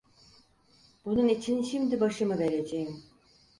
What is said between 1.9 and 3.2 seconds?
başımı vereceğim…